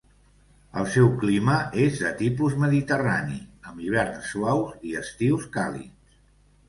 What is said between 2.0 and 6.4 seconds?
de tipus mediterrani amb hiverns suaus i estius càlids.